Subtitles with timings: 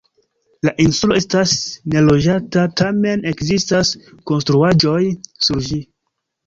[0.67, 1.53] La insulo estas
[1.97, 3.95] neloĝata, tamen ekzistas
[4.33, 5.81] konstruaĵoj sur ĝi.